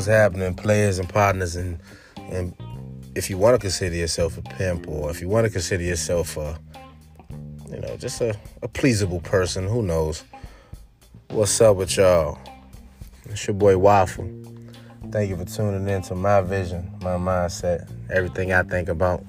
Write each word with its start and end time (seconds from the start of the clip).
what's 0.00 0.08
happening, 0.08 0.54
players 0.54 0.98
and 0.98 1.06
partners, 1.10 1.56
and 1.56 1.78
and 2.30 2.54
if 3.14 3.28
you 3.28 3.36
want 3.36 3.54
to 3.54 3.58
consider 3.58 3.94
yourself 3.94 4.38
a 4.38 4.42
pimp, 4.42 4.88
or 4.88 5.10
if 5.10 5.20
you 5.20 5.28
want 5.28 5.44
to 5.44 5.50
consider 5.50 5.82
yourself 5.82 6.38
a, 6.38 6.58
you 7.70 7.78
know, 7.80 7.98
just 7.98 8.22
a, 8.22 8.34
a 8.62 8.68
pleasable 8.68 9.22
person, 9.22 9.68
who 9.68 9.82
knows? 9.82 10.24
What's 11.28 11.60
up 11.60 11.76
with 11.76 11.98
y'all? 11.98 12.38
It's 13.26 13.46
your 13.46 13.52
boy 13.52 13.76
Waffle. 13.76 14.26
Thank 15.10 15.28
you 15.28 15.36
for 15.36 15.44
tuning 15.44 15.86
in 15.86 16.00
to 16.02 16.14
my 16.14 16.40
vision, 16.40 16.90
my 17.02 17.16
mindset, 17.16 17.86
everything 18.10 18.54
I 18.54 18.62
think 18.62 18.88
about. 18.88 19.22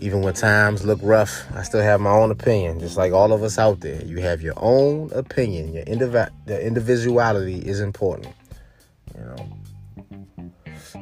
Even 0.00 0.22
when 0.22 0.34
times 0.34 0.84
look 0.84 0.98
rough, 1.02 1.44
I 1.54 1.62
still 1.62 1.82
have 1.82 2.00
my 2.00 2.10
own 2.10 2.32
opinion, 2.32 2.80
just 2.80 2.96
like 2.96 3.12
all 3.12 3.32
of 3.32 3.44
us 3.44 3.58
out 3.58 3.78
there. 3.78 4.02
You 4.04 4.18
have 4.22 4.42
your 4.42 4.54
own 4.56 5.12
opinion. 5.12 5.72
Your 5.72 5.84
indiv- 5.84 6.30
the 6.46 6.66
individuality 6.66 7.58
is 7.58 7.80
important. 7.80 8.34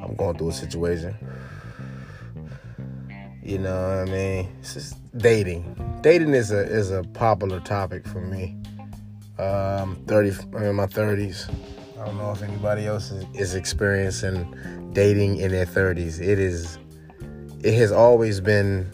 I'm 0.06 0.14
going 0.16 0.38
through 0.38 0.50
a 0.50 0.52
situation. 0.52 1.14
You 3.42 3.58
know 3.58 3.74
what 3.74 4.08
I 4.08 4.12
mean? 4.12 4.56
It's 4.60 4.74
just 4.74 5.18
dating. 5.18 5.98
Dating 6.00 6.34
is 6.34 6.50
a 6.50 6.60
is 6.60 6.90
a 6.90 7.02
popular 7.02 7.60
topic 7.60 8.06
for 8.06 8.20
me. 8.20 8.56
Um, 9.38 9.96
30, 10.06 10.32
I'm 10.54 10.62
in 10.62 10.76
my 10.76 10.86
30s. 10.86 11.50
I 12.00 12.06
don't 12.06 12.16
know 12.16 12.32
if 12.32 12.42
anybody 12.42 12.86
else 12.86 13.10
is, 13.10 13.24
is 13.34 13.54
experiencing 13.54 14.90
dating 14.92 15.36
in 15.38 15.50
their 15.50 15.66
30s. 15.66 16.20
It 16.20 16.38
is 16.38 16.78
it 17.62 17.74
has 17.74 17.92
always 17.92 18.40
been 18.40 18.90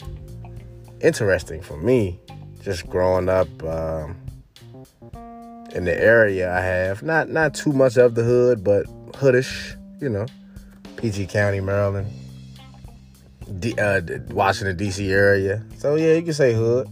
interesting 1.01 1.61
for 1.61 1.77
me, 1.77 2.19
just 2.61 2.87
growing 2.87 3.29
up 3.29 3.47
um, 3.63 4.17
in 5.73 5.85
the 5.85 5.95
area 5.95 6.51
I 6.51 6.61
have. 6.61 7.03
Not 7.03 7.29
not 7.29 7.53
too 7.53 7.71
much 7.71 7.97
of 7.97 8.15
the 8.15 8.23
hood, 8.23 8.63
but 8.63 8.85
hoodish, 9.13 9.75
you 10.01 10.09
know, 10.09 10.25
PG 11.03 11.25
County, 11.25 11.59
Maryland, 11.59 12.07
D, 13.59 13.77
uh, 13.77 13.99
Washington 14.29 14.77
D.C. 14.77 15.11
area. 15.11 15.61
So 15.77 15.95
yeah, 15.95 16.13
you 16.13 16.21
can 16.21 16.33
say 16.33 16.53
hood. 16.53 16.87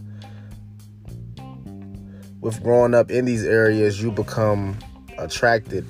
With 2.42 2.62
growing 2.62 2.92
up 2.92 3.10
in 3.10 3.24
these 3.24 3.42
areas, 3.42 4.02
you 4.02 4.10
become 4.10 4.76
attracted 5.16 5.86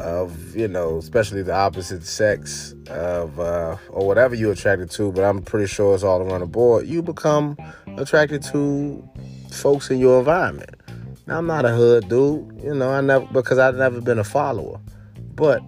of 0.00 0.56
you 0.56 0.66
know, 0.66 0.96
especially 0.96 1.44
the 1.44 1.54
opposite 1.54 2.04
sex 2.04 2.74
of 2.88 3.38
uh, 3.38 3.76
or 3.90 4.08
whatever 4.08 4.34
you're 4.34 4.54
attracted 4.54 4.90
to. 4.90 5.12
But 5.12 5.22
I'm 5.22 5.40
pretty 5.40 5.68
sure 5.68 5.94
it's 5.94 6.02
all 6.02 6.20
around 6.20 6.40
the 6.40 6.46
board. 6.46 6.88
You 6.88 7.00
become 7.00 7.56
attracted 7.96 8.42
to 8.50 9.08
folks 9.52 9.88
in 9.88 10.00
your 10.00 10.18
environment. 10.18 10.74
Now 11.28 11.38
I'm 11.38 11.46
not 11.46 11.64
a 11.64 11.70
hood 11.70 12.08
dude, 12.08 12.60
you 12.60 12.74
know. 12.74 12.90
I 12.90 13.02
never 13.02 13.24
because 13.26 13.58
I've 13.58 13.76
never 13.76 14.00
been 14.00 14.18
a 14.18 14.24
follower, 14.24 14.80
but 15.36 15.62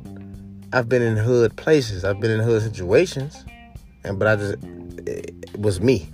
I've 0.74 0.88
been 0.88 1.02
in 1.02 1.16
hood 1.16 1.56
places. 1.56 2.04
I've 2.04 2.18
been 2.18 2.32
in 2.32 2.40
hood 2.40 2.60
situations, 2.62 3.44
and 4.02 4.18
but 4.18 4.26
I 4.26 4.36
just 4.36 4.56
it 5.06 5.56
was 5.56 5.80
me. 5.80 6.08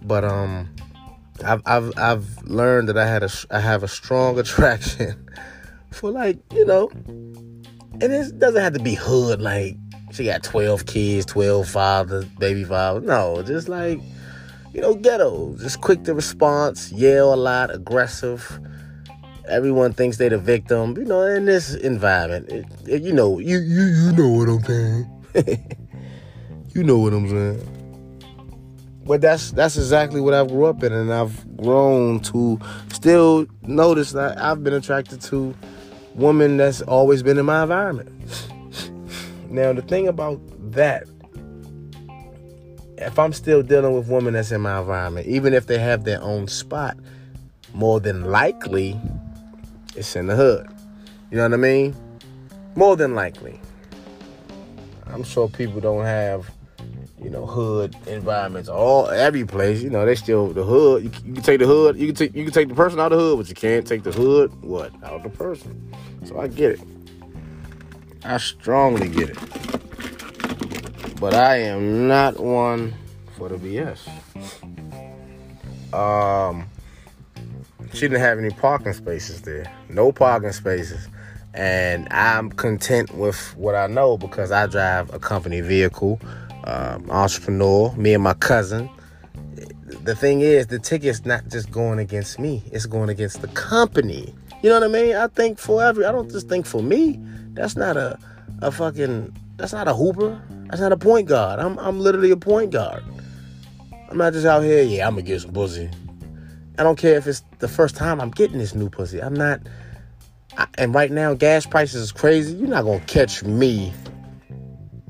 But 0.00 0.24
um, 0.24 0.74
I've 1.44 1.60
I've 1.66 1.92
I've 1.98 2.42
learned 2.44 2.88
that 2.88 2.96
I 2.96 3.06
had 3.06 3.22
a 3.22 3.28
I 3.50 3.60
have 3.60 3.82
a 3.82 3.88
strong 3.88 4.38
attraction 4.42 5.28
for 5.90 6.10
like 6.10 6.38
you 6.54 6.64
know, 6.64 6.88
and 6.88 8.02
it 8.02 8.38
doesn't 8.38 8.62
have 8.62 8.72
to 8.72 8.82
be 8.82 8.94
hood 8.94 9.42
like 9.42 9.76
she 10.10 10.24
got 10.24 10.42
12 10.42 10.86
kids, 10.86 11.26
12 11.26 11.68
fathers, 11.68 12.24
baby 12.38 12.64
fathers. 12.64 13.02
No, 13.02 13.42
just 13.42 13.68
like 13.68 14.00
you 14.72 14.80
know, 14.80 14.94
ghetto, 14.94 15.54
just 15.58 15.82
quick 15.82 16.04
to 16.04 16.14
response, 16.14 16.92
yell 16.92 17.34
a 17.34 17.36
lot, 17.36 17.74
aggressive. 17.74 18.58
Everyone 19.48 19.92
thinks 19.92 20.16
they're 20.16 20.30
the 20.30 20.38
victim, 20.38 20.96
you 20.96 21.04
know. 21.04 21.22
In 21.22 21.44
this 21.44 21.74
environment, 21.74 22.48
it, 22.50 22.66
it, 22.86 23.02
you 23.02 23.12
know, 23.12 23.38
you 23.38 23.58
you 23.58 23.84
you 23.84 24.12
know 24.12 24.28
what 24.28 24.48
I'm 24.48 24.62
saying. 24.64 25.10
you 26.74 26.82
know 26.82 26.98
what 26.98 27.12
I'm 27.12 27.28
saying. 27.28 27.76
But 29.04 29.20
that's 29.20 29.52
that's 29.52 29.76
exactly 29.76 30.20
what 30.20 30.34
I've 30.34 30.48
grew 30.48 30.66
up 30.66 30.82
in, 30.82 30.92
and 30.92 31.12
I've 31.12 31.56
grown 31.56 32.20
to 32.20 32.58
still 32.92 33.46
notice 33.62 34.12
that 34.12 34.36
I've 34.40 34.64
been 34.64 34.74
attracted 34.74 35.20
to 35.22 35.54
women 36.16 36.56
that's 36.56 36.82
always 36.82 37.22
been 37.22 37.38
in 37.38 37.46
my 37.46 37.62
environment. 37.62 38.10
now 39.48 39.72
the 39.72 39.82
thing 39.82 40.08
about 40.08 40.40
that, 40.72 41.04
if 42.98 43.16
I'm 43.16 43.32
still 43.32 43.62
dealing 43.62 43.94
with 43.94 44.08
women 44.08 44.34
that's 44.34 44.50
in 44.50 44.60
my 44.60 44.80
environment, 44.80 45.28
even 45.28 45.54
if 45.54 45.66
they 45.66 45.78
have 45.78 46.02
their 46.02 46.20
own 46.20 46.48
spot, 46.48 46.96
more 47.74 48.00
than 48.00 48.24
likely 48.24 48.98
it's 49.96 50.14
in 50.16 50.26
the 50.26 50.36
hood. 50.36 50.68
You 51.30 51.38
know 51.38 51.44
what 51.44 51.54
I 51.54 51.56
mean? 51.56 51.96
More 52.74 52.96
than 52.96 53.14
likely. 53.14 53.60
I'm 55.06 55.24
sure 55.24 55.48
people 55.48 55.80
don't 55.80 56.04
have 56.04 56.50
you 57.22 57.30
know, 57.30 57.46
hood 57.46 57.96
environments, 58.06 58.68
all 58.68 59.08
every 59.08 59.44
place. 59.44 59.82
You 59.82 59.90
know, 59.90 60.04
they 60.04 60.14
still 60.14 60.52
the 60.52 60.62
hood. 60.62 61.02
You, 61.02 61.10
you, 61.24 61.34
can 61.34 61.42
take 61.42 61.58
the 61.58 61.66
hood. 61.66 61.96
You 61.96 62.06
can 62.06 62.14
take 62.14 62.34
you 62.34 62.44
can 62.44 62.52
take 62.52 62.68
the 62.68 62.74
person 62.74 63.00
out 63.00 63.12
of 63.12 63.18
the 63.18 63.24
hood, 63.24 63.38
but 63.38 63.48
you 63.48 63.54
can't 63.54 63.86
take 63.86 64.02
the 64.02 64.12
hood 64.12 64.52
what 64.62 64.92
out 65.02 65.14
of 65.14 65.22
the 65.22 65.30
person. 65.30 65.92
So 66.24 66.38
I 66.38 66.46
get 66.46 66.72
it. 66.72 66.80
I 68.24 68.36
strongly 68.38 69.08
get 69.08 69.30
it. 69.30 69.38
But 71.18 71.34
I 71.34 71.56
am 71.56 72.06
not 72.06 72.38
one 72.38 72.94
for 73.36 73.48
the 73.48 73.56
BS. 73.56 74.06
Um, 75.94 76.68
she 77.92 78.00
didn't 78.00 78.20
have 78.20 78.38
any 78.38 78.50
parking 78.50 78.92
spaces 78.92 79.42
there. 79.42 79.70
No 79.88 80.12
parking 80.12 80.52
spaces. 80.52 81.08
And 81.54 82.06
I'm 82.10 82.50
content 82.50 83.14
with 83.14 83.56
what 83.56 83.74
I 83.74 83.86
know 83.86 84.18
because 84.18 84.52
I 84.52 84.66
drive 84.66 85.12
a 85.14 85.18
company 85.18 85.60
vehicle 85.62 86.20
um, 86.64 87.10
entrepreneur, 87.10 87.94
me 87.96 88.12
and 88.14 88.22
my 88.22 88.34
cousin. 88.34 88.90
The 89.86 90.14
thing 90.14 90.40
is, 90.40 90.66
the 90.66 90.78
ticket's 90.78 91.24
not 91.24 91.48
just 91.48 91.70
going 91.70 91.98
against 91.98 92.38
me, 92.38 92.62
it's 92.72 92.86
going 92.86 93.08
against 93.08 93.40
the 93.40 93.48
company. 93.48 94.34
You 94.62 94.70
know 94.70 94.80
what 94.80 94.90
I 94.90 94.92
mean? 94.92 95.16
I 95.16 95.28
think 95.28 95.58
for 95.58 95.82
every, 95.82 96.04
I 96.04 96.12
don't 96.12 96.30
just 96.30 96.48
think 96.48 96.66
for 96.66 96.82
me. 96.82 97.20
That's 97.54 97.76
not 97.76 97.96
a, 97.96 98.18
a 98.60 98.70
fucking, 98.70 99.34
that's 99.56 99.72
not 99.72 99.88
a 99.88 99.94
hooper. 99.94 100.42
That's 100.68 100.80
not 100.80 100.92
a 100.92 100.96
point 100.96 101.28
guard. 101.28 101.60
I'm, 101.60 101.78
I'm 101.78 102.00
literally 102.00 102.32
a 102.32 102.36
point 102.36 102.72
guard. 102.72 103.02
I'm 104.10 104.18
not 104.18 104.32
just 104.32 104.46
out 104.46 104.62
here, 104.62 104.82
yeah, 104.82 105.06
I'm 105.06 105.14
gonna 105.14 105.22
get 105.22 105.40
some 105.40 105.52
pussy. 105.52 105.88
I 106.78 106.82
don't 106.82 106.98
care 106.98 107.16
if 107.16 107.26
it's 107.26 107.42
the 107.58 107.68
first 107.68 107.96
time 107.96 108.20
I'm 108.20 108.30
getting 108.30 108.58
this 108.58 108.74
new 108.74 108.90
pussy. 108.90 109.22
I'm 109.22 109.34
not, 109.34 109.60
I, 110.58 110.66
and 110.76 110.94
right 110.94 111.10
now, 111.10 111.34
gas 111.34 111.64
prices 111.66 112.02
is 112.02 112.12
crazy. 112.12 112.54
You're 112.54 112.68
not 112.68 112.84
gonna 112.84 113.00
catch 113.00 113.42
me 113.42 113.92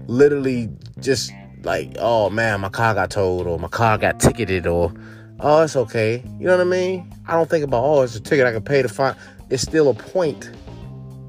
literally 0.06 0.68
just 1.00 1.32
like, 1.62 1.96
oh 1.98 2.30
man, 2.30 2.60
my 2.60 2.68
car 2.68 2.94
got 2.94 3.10
towed 3.10 3.46
or 3.46 3.58
my 3.58 3.68
car 3.68 3.98
got 3.98 4.20
ticketed 4.20 4.66
or 4.66 4.92
oh, 5.40 5.62
it's 5.62 5.76
okay. 5.76 6.22
You 6.38 6.46
know 6.46 6.56
what 6.56 6.66
I 6.66 6.70
mean? 6.70 7.12
I 7.26 7.32
don't 7.32 7.50
think 7.50 7.64
about, 7.64 7.84
oh, 7.84 8.02
it's 8.02 8.16
a 8.16 8.20
ticket 8.20 8.46
I 8.46 8.52
can 8.52 8.62
pay 8.62 8.82
to 8.82 8.88
find. 8.88 9.16
It's 9.50 9.62
still 9.62 9.88
a 9.88 9.94
point 9.94 10.50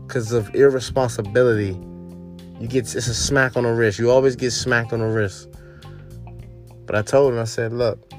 because 0.05 0.31
of 0.31 0.53
irresponsibility. 0.55 1.77
You 2.59 2.67
get 2.67 2.95
it's 2.95 2.95
a 2.95 3.13
smack 3.13 3.57
on 3.57 3.63
the 3.63 3.73
wrist. 3.73 3.99
You 3.99 4.09
always 4.09 4.35
get 4.35 4.51
smacked 4.51 4.93
on 4.93 4.99
the 4.99 5.07
wrist. 5.07 5.49
But 6.85 6.95
I 6.95 7.01
told 7.01 7.33
him, 7.33 7.39
I 7.39 7.43
said, 7.43 7.73
look, 7.73 8.11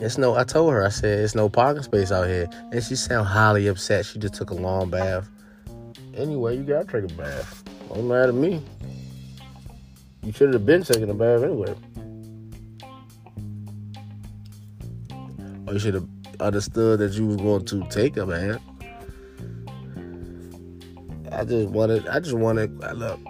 it's 0.00 0.18
no. 0.18 0.34
I 0.34 0.44
told 0.44 0.72
her, 0.72 0.84
I 0.84 0.88
said, 0.88 1.20
it's 1.20 1.34
no 1.34 1.48
parking 1.48 1.82
space 1.82 2.12
out 2.12 2.26
here, 2.26 2.48
and 2.72 2.82
she 2.82 2.96
sounded 2.96 3.24
highly 3.24 3.66
upset. 3.66 4.06
She 4.06 4.18
just 4.18 4.34
took 4.34 4.50
a 4.50 4.54
long 4.54 4.90
bath. 4.90 5.28
Anyway, 6.14 6.56
you 6.56 6.62
gotta 6.64 6.84
take 6.84 7.10
a 7.10 7.14
bath. 7.14 7.64
Don't 7.88 8.08
mad 8.08 8.28
at 8.28 8.34
me. 8.34 8.62
You 10.22 10.32
should 10.32 10.52
have 10.52 10.66
been 10.66 10.82
taking 10.82 11.08
a 11.08 11.14
bath 11.14 11.42
anyway. 11.42 11.74
Or 15.66 15.72
you 15.72 15.78
should 15.78 15.94
have 15.94 16.08
understood 16.40 16.98
that 17.00 17.12
you 17.12 17.26
was 17.26 17.36
going 17.36 17.64
to 17.64 17.86
take 17.90 18.16
a 18.16 18.26
bath. 18.26 18.60
I 21.32 21.44
just 21.44 21.68
wanted, 21.68 22.08
I 22.08 22.20
just 22.20 22.34
wanted, 22.34 22.82
I 22.82 22.92
look, 22.92 23.20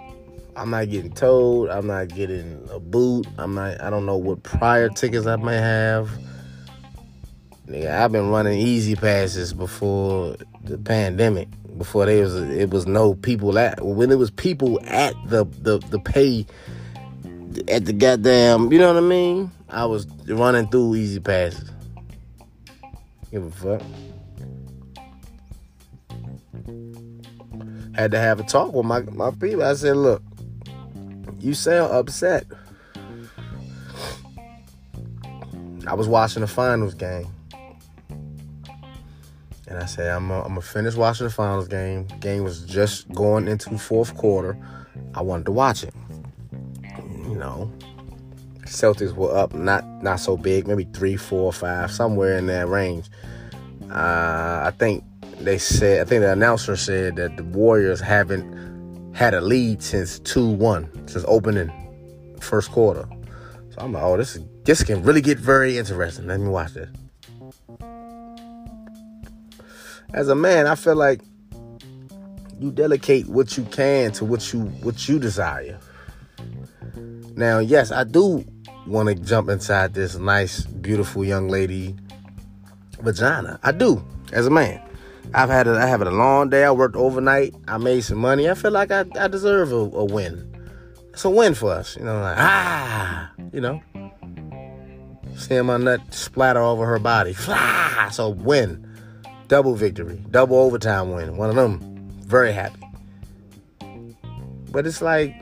I'm 0.55 0.71
not 0.71 0.89
getting 0.89 1.11
towed. 1.11 1.69
I'm 1.69 1.87
not 1.87 2.07
getting 2.07 2.67
a 2.71 2.79
boot. 2.79 3.27
I'm 3.37 3.53
not, 3.53 3.79
I 3.79 3.89
don't 3.89 4.05
know 4.05 4.17
what 4.17 4.43
prior 4.43 4.89
tickets 4.89 5.27
I 5.27 5.35
may 5.35 5.57
have. 5.57 6.09
Nigga, 7.67 7.99
I've 7.99 8.13
been 8.13 8.29
running 8.29 8.59
E-ZPasses 8.59 9.55
before 9.57 10.37
the 10.63 10.77
pandemic. 10.77 11.49
Before 11.77 12.05
there 12.05 12.23
was, 12.23 12.35
it 12.35 12.69
was 12.69 12.87
no 12.87 13.13
people 13.13 13.59
at, 13.59 13.83
when 13.85 14.09
it 14.09 14.15
was 14.15 14.31
people 14.31 14.79
at 14.85 15.13
the, 15.27 15.43
the, 15.61 15.77
the 15.89 15.99
pay 15.99 16.45
at 17.67 17.85
the 17.85 17.93
goddamn, 17.93 18.71
you 18.71 18.79
know 18.79 18.93
what 18.93 19.03
I 19.03 19.05
mean? 19.05 19.51
I 19.69 19.85
was 19.85 20.07
running 20.27 20.69
through 20.69 20.95
E-ZPasses. 20.95 21.69
Give 23.31 23.43
a 23.43 23.51
fuck. 23.51 23.81
Had 27.95 28.11
to 28.11 28.19
have 28.19 28.39
a 28.39 28.43
talk 28.43 28.73
with 28.73 28.85
my, 28.85 29.01
my 29.01 29.31
people. 29.31 29.63
I 29.63 29.73
said, 29.73 29.97
look, 29.97 30.23
you 31.39 31.53
sound 31.53 31.91
upset. 31.91 32.45
I 35.85 35.93
was 35.93 36.07
watching 36.07 36.41
the 36.41 36.47
finals 36.47 36.93
game. 36.93 37.27
And 39.67 39.79
I 39.79 39.85
said, 39.85 40.09
I'm 40.09 40.29
going 40.29 40.55
to 40.55 40.61
finish 40.61 40.95
watching 40.95 41.27
the 41.27 41.33
finals 41.33 41.67
game. 41.67 42.07
Game 42.21 42.43
was 42.43 42.61
just 42.61 43.11
going 43.13 43.47
into 43.47 43.77
fourth 43.77 44.15
quarter. 44.15 44.57
I 45.13 45.21
wanted 45.21 45.45
to 45.47 45.51
watch 45.51 45.83
it. 45.83 45.93
You 46.83 47.35
know, 47.35 47.71
Celtics 48.61 49.13
were 49.13 49.35
up, 49.35 49.53
not 49.53 49.85
not 50.01 50.21
so 50.21 50.37
big, 50.37 50.67
maybe 50.67 50.85
three, 50.93 51.17
four, 51.17 51.51
five, 51.51 51.91
somewhere 51.91 52.37
in 52.37 52.47
that 52.47 52.67
range. 52.69 53.09
Uh, 53.91 54.63
I 54.65 54.73
think 54.77 55.03
they 55.39 55.57
said, 55.57 56.01
I 56.01 56.05
think 56.05 56.21
the 56.21 56.31
announcer 56.31 56.75
said 56.77 57.17
that 57.17 57.35
the 57.35 57.43
Warriors 57.43 57.99
haven't 57.99 59.15
had 59.15 59.33
a 59.33 59.41
lead 59.41 59.83
since 59.83 60.19
two 60.19 60.47
one, 60.47 60.89
since 61.07 61.25
opening 61.27 61.71
first 62.39 62.71
quarter. 62.71 63.07
So 63.69 63.77
I'm 63.79 63.91
like, 63.91 64.03
oh, 64.03 64.15
this 64.15 64.35
is, 64.37 64.43
this 64.63 64.83
can 64.83 65.03
really 65.03 65.21
get 65.21 65.37
very 65.39 65.77
interesting. 65.77 66.27
Let 66.27 66.39
me 66.39 66.47
watch 66.47 66.73
this. 66.73 66.89
As 70.13 70.29
a 70.29 70.35
man, 70.35 70.67
I 70.67 70.75
feel 70.75 70.95
like 70.95 71.21
you 72.59 72.71
delegate 72.71 73.27
what 73.27 73.57
you 73.57 73.63
can 73.65 74.11
to 74.13 74.25
what 74.25 74.53
you 74.53 74.61
what 74.81 75.07
you 75.07 75.19
desire. 75.19 75.79
Now, 77.35 77.59
yes, 77.59 77.91
I 77.91 78.03
do 78.03 78.43
want 78.87 79.09
to 79.09 79.15
jump 79.15 79.49
inside 79.49 79.93
this 79.93 80.15
nice, 80.15 80.65
beautiful 80.65 81.23
young 81.23 81.49
lady 81.49 81.95
vagina. 83.01 83.59
I 83.63 83.71
do, 83.71 84.03
as 84.31 84.47
a 84.47 84.49
man. 84.49 84.81
I've 85.33 85.49
had 85.49 85.67
a, 85.67 85.73
I 85.73 85.87
have 85.87 85.99
had 85.99 86.07
a 86.07 86.11
long 86.11 86.49
day. 86.49 86.63
I 86.63 86.71
worked 86.71 86.95
overnight. 86.95 87.53
I 87.67 87.77
made 87.77 88.01
some 88.01 88.17
money. 88.17 88.49
I 88.49 88.53
feel 88.53 88.71
like 88.71 88.91
I, 88.91 89.03
I 89.19 89.27
deserve 89.27 89.71
a, 89.71 89.75
a 89.75 90.05
win. 90.05 90.53
It's 91.11 91.25
a 91.25 91.29
win 91.29 91.53
for 91.53 91.73
us. 91.73 91.97
You 91.97 92.05
know, 92.05 92.19
like, 92.21 92.37
ah, 92.37 93.31
you 93.51 93.59
know. 93.59 93.81
Seeing 95.35 95.65
my 95.65 95.77
nut 95.77 95.99
splatter 96.11 96.61
over 96.61 96.85
her 96.85 96.99
body. 96.99 97.35
it's 97.47 98.19
a 98.19 98.29
win. 98.29 98.86
Double 99.47 99.75
victory. 99.75 100.21
Double 100.31 100.57
overtime 100.57 101.11
win. 101.11 101.37
One 101.37 101.49
of 101.49 101.55
them. 101.55 101.79
Very 102.25 102.51
happy. 102.51 102.81
But 104.71 104.85
it's 104.85 105.01
like, 105.01 105.33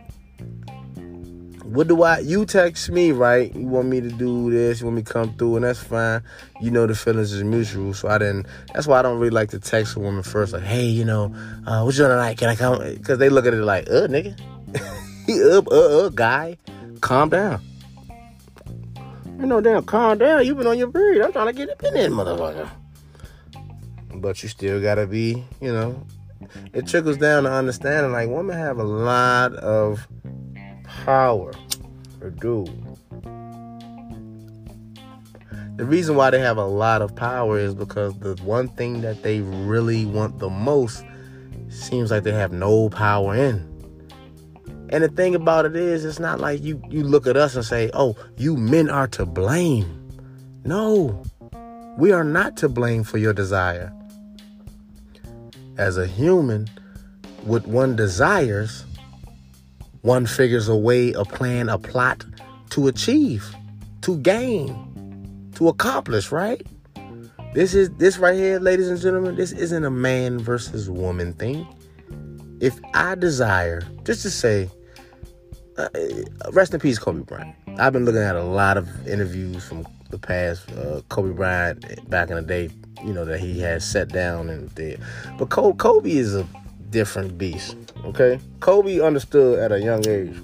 what 1.63 1.87
do 1.87 2.03
I? 2.03 2.19
You 2.19 2.45
text 2.45 2.89
me, 2.89 3.11
right? 3.11 3.53
You 3.55 3.67
want 3.67 3.87
me 3.87 3.99
to 3.99 4.09
do 4.09 4.51
this? 4.51 4.79
You 4.79 4.85
want 4.85 4.97
me 4.97 5.03
to 5.03 5.11
come 5.11 5.35
through, 5.35 5.57
and 5.57 5.65
that's 5.65 5.79
fine. 5.79 6.21
You 6.61 6.71
know 6.71 6.85
the 6.85 6.95
feelings 6.95 7.33
is 7.33 7.43
mutual, 7.43 7.93
so 7.93 8.07
I 8.07 8.19
didn't. 8.19 8.45
That's 8.73 8.87
why 8.87 8.99
I 8.99 9.01
don't 9.01 9.17
really 9.17 9.31
like 9.31 9.49
to 9.49 9.59
text 9.59 9.95
a 9.95 9.99
woman 9.99 10.23
first, 10.23 10.53
like, 10.53 10.63
hey, 10.63 10.85
you 10.85 11.03
know, 11.03 11.33
uh, 11.65 11.81
what 11.81 11.95
you 11.95 11.99
doing 11.99 12.11
tonight? 12.11 12.37
Can 12.37 12.49
I 12.49 12.55
come? 12.55 12.79
Because 12.79 13.17
they 13.17 13.29
look 13.29 13.45
at 13.45 13.53
it 13.53 13.57
like, 13.57 13.89
uh, 13.89 14.07
nigga, 14.07 14.39
uh, 15.29 15.61
uh, 15.71 16.05
uh, 16.05 16.09
guy, 16.09 16.57
calm 17.01 17.29
down. 17.29 17.61
You 19.39 19.47
know, 19.47 19.59
damn, 19.59 19.83
calm 19.83 20.19
down. 20.19 20.45
You 20.45 20.55
been 20.55 20.67
on 20.67 20.77
your 20.77 20.91
period. 20.91 21.25
I'm 21.25 21.33
trying 21.33 21.47
to 21.47 21.53
get 21.53 21.69
up 21.69 21.83
in 21.83 21.93
there, 21.93 22.09
motherfucker. 22.09 22.69
But 24.21 24.41
you 24.43 24.49
still 24.49 24.81
gotta 24.81 25.07
be, 25.07 25.43
you 25.61 25.71
know, 25.71 26.05
it 26.73 26.87
trickles 26.87 27.17
down 27.17 27.43
to 27.43 27.51
understanding 27.51 28.11
like 28.11 28.29
women 28.29 28.57
have 28.57 28.77
a 28.77 28.83
lot 28.83 29.53
of 29.55 30.07
power 30.83 31.53
or 32.21 32.29
do. 32.29 32.65
The 35.77 35.85
reason 35.85 36.15
why 36.15 36.29
they 36.29 36.39
have 36.39 36.57
a 36.57 36.65
lot 36.65 37.01
of 37.01 37.15
power 37.15 37.59
is 37.59 37.75
because 37.75 38.17
the 38.19 38.35
one 38.43 38.69
thing 38.69 39.01
that 39.01 39.23
they 39.23 39.41
really 39.41 40.05
want 40.05 40.39
the 40.39 40.49
most 40.49 41.03
seems 41.67 42.11
like 42.11 42.23
they 42.23 42.31
have 42.31 42.53
no 42.53 42.89
power 42.89 43.35
in. 43.35 43.71
And 44.89 45.03
the 45.03 45.09
thing 45.09 45.35
about 45.35 45.65
it 45.65 45.75
is, 45.75 46.05
it's 46.05 46.19
not 46.19 46.39
like 46.39 46.63
you, 46.63 46.81
you 46.89 47.03
look 47.03 47.27
at 47.27 47.35
us 47.35 47.55
and 47.55 47.65
say, 47.65 47.89
oh, 47.93 48.15
you 48.37 48.55
men 48.55 48.89
are 48.89 49.07
to 49.09 49.25
blame. 49.25 50.09
No, 50.63 51.23
we 51.97 52.11
are 52.11 52.23
not 52.23 52.55
to 52.57 52.69
blame 52.69 53.03
for 53.03 53.17
your 53.17 53.33
desire. 53.33 53.91
As 55.77 55.97
a 55.97 56.07
human, 56.07 56.67
what 57.43 57.67
one 57.67 57.95
desires, 57.95 58.85
one 60.01 60.25
figures 60.25 60.67
a 60.67 60.75
way, 60.75 61.11
a 61.13 61.25
plan, 61.25 61.69
a 61.69 61.77
plot 61.77 62.25
to 62.71 62.87
achieve, 62.87 63.53
to 64.01 64.17
gain, 64.19 65.51
to 65.55 65.67
accomplish, 65.67 66.31
right? 66.31 66.65
This 67.53 67.73
is 67.73 67.89
this 67.91 68.17
right 68.17 68.35
here, 68.35 68.59
ladies 68.59 68.89
and 68.89 68.99
gentlemen, 68.99 69.35
this 69.35 69.51
isn't 69.51 69.83
a 69.83 69.89
man 69.89 70.39
versus 70.39 70.89
woman 70.89 71.33
thing. 71.33 71.67
If 72.61 72.79
I 72.93 73.15
desire, 73.15 73.81
just 74.03 74.21
to 74.23 74.29
say, 74.29 74.69
uh, 75.77 75.89
rest 76.51 76.73
in 76.73 76.79
peace, 76.79 76.99
Kobe 76.99 77.23
Bryant. 77.23 77.55
I've 77.77 77.91
been 77.91 78.05
looking 78.05 78.21
at 78.21 78.35
a 78.35 78.43
lot 78.43 78.77
of 78.77 79.07
interviews 79.07 79.65
from 79.65 79.85
the 80.15 80.27
past. 80.27 80.71
Uh, 80.71 81.01
Kobe 81.09 81.31
Bryant 81.31 82.09
back 82.09 82.29
in 82.29 82.35
the 82.35 82.41
day, 82.41 82.69
you 83.03 83.13
know, 83.13 83.25
that 83.25 83.39
he 83.39 83.59
had 83.59 83.81
sat 83.81 84.09
down 84.09 84.49
and 84.49 84.73
did. 84.75 84.99
But 85.37 85.49
Kobe 85.49 86.11
is 86.11 86.35
a 86.35 86.47
different 86.89 87.37
beast. 87.37 87.75
Okay, 88.05 88.39
Kobe 88.59 88.99
understood 88.99 89.59
at 89.59 89.71
a 89.71 89.81
young 89.81 90.07
age. 90.07 90.35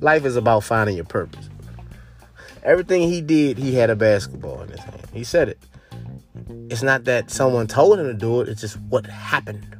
Life 0.00 0.24
is 0.24 0.36
about 0.36 0.64
finding 0.64 0.96
your 0.96 1.04
purpose. 1.04 1.48
Everything 2.62 3.02
he 3.02 3.20
did, 3.20 3.58
he 3.58 3.74
had 3.74 3.90
a 3.90 3.96
basketball 3.96 4.60
in 4.62 4.68
his 4.70 4.80
hand. 4.80 5.06
He 5.12 5.24
said 5.24 5.48
it. 5.48 5.58
It's 6.70 6.82
not 6.82 7.04
that 7.04 7.30
someone 7.30 7.66
told 7.66 7.98
him 7.98 8.06
to 8.06 8.14
do 8.14 8.40
it, 8.40 8.48
it's 8.48 8.60
just 8.60 8.78
what 8.88 9.06
happened. 9.06 9.76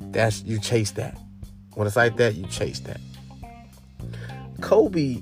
That's 0.00 0.42
you 0.42 0.58
chase 0.58 0.92
that. 0.92 1.16
When 1.74 1.86
it's 1.86 1.96
like 1.96 2.16
that, 2.16 2.34
you 2.34 2.46
chase 2.46 2.80
that. 2.80 3.00
Kobe 4.60 5.20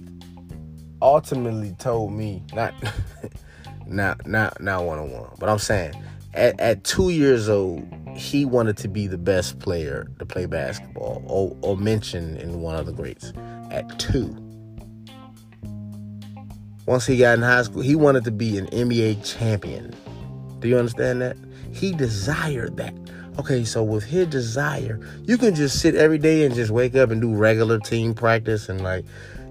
ultimately 1.03 1.75
told 1.79 2.13
me, 2.13 2.43
not 2.55 2.75
not 3.87 4.27
not 4.27 4.61
not 4.61 4.85
one 4.85 4.99
on 4.99 5.11
one, 5.11 5.31
but 5.39 5.49
I'm 5.49 5.59
saying 5.59 5.95
at, 6.35 6.59
at 6.61 6.85
two 6.85 7.11
years 7.11 7.49
old, 7.49 7.87
he 8.17 8.45
wanted 8.45 8.77
to 8.79 8.89
be 8.89 9.07
the 9.07 9.19
best 9.19 9.59
player 9.59 10.09
to 10.19 10.27
play 10.27 10.47
basketball 10.47 11.23
or, 11.27 11.57
or 11.63 11.77
mentioned 11.77 12.39
in 12.39 12.61
one 12.61 12.77
of 12.77 12.87
the 12.87 12.93
greats 12.93 13.33
at 13.71 13.99
two. 13.99 14.37
Once 16.87 17.07
he 17.07 17.17
got 17.17 17.35
in 17.35 17.43
high 17.43 17.63
school, 17.63 17.83
he 17.83 17.95
wanted 17.95 18.25
to 18.25 18.31
be 18.31 18.59
an 18.59 18.67
NBA 18.69 19.25
champion. 19.25 19.95
Do 20.59 20.69
you 20.69 20.79
understand 20.79 21.21
that? 21.21 21.37
He 21.73 21.93
desired 21.93 22.77
that. 22.77 22.95
Okay, 23.39 23.65
so 23.65 23.83
with 23.83 24.05
his 24.05 24.27
desire, 24.27 25.01
you 25.25 25.39
can 25.39 25.55
just 25.55 25.81
sit 25.81 25.95
every 25.95 26.19
day 26.19 26.45
and 26.45 26.55
just 26.55 26.71
wake 26.71 26.95
up 26.95 27.11
and 27.11 27.21
do 27.21 27.35
regular 27.35 27.79
team 27.79 28.15
practice 28.15 28.69
and 28.69 28.83
like, 28.83 29.05